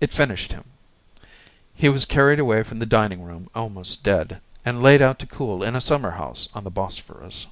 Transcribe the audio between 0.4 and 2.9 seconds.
him; he was carried away from the